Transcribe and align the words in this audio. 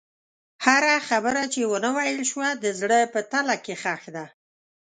هره 0.65 0.95
خبره 1.09 1.43
چې 1.53 1.61
ونه 1.71 1.89
ویل 1.97 2.19
شوه، 2.31 2.49
د 2.63 2.65
زړه 2.79 2.99
په 3.13 3.19
تله 3.31 3.55
کې 3.63 3.75
ښخ 3.81 4.03
ده. 4.15 4.25